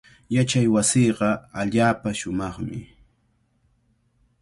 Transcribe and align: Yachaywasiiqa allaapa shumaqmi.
Yachaywasiiqa 0.35 1.29
allaapa 1.59 2.09
shumaqmi. 2.19 2.77